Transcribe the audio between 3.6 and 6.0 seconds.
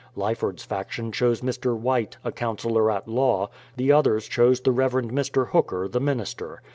the others chose the Rev. Mr. Hooker, the